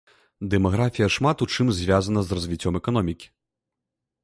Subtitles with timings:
[0.53, 3.27] Дэмаграфія шмат у чым звязана з развіццём эканомікі.